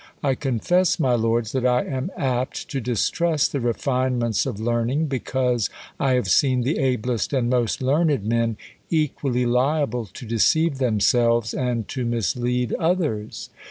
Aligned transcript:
I 0.23 0.33
confess, 0.33 0.99
my 0.99 1.13
lords, 1.13 1.51
that 1.51 1.63
I 1.63 1.83
am 1.85 2.09
apt 2.17 2.67
to 2.71 2.81
distrust 2.81 3.51
the 3.51 3.59
refinements 3.59 4.47
of 4.47 4.59
learning, 4.59 5.05
because 5.05 5.69
I 5.99 6.13
have 6.13 6.27
seen 6.27 6.61
the 6.61 6.79
ablest 6.79 7.33
and 7.33 7.51
most 7.51 7.83
learned 7.83 8.23
men 8.23 8.57
equaUy 8.91 9.45
liable 9.45 10.07
to 10.07 10.25
deceive 10.25 10.79
themselves, 10.79 11.53
and 11.53 11.87
to 11.89 12.03
mislead 12.03 12.73
others. 12.79 13.51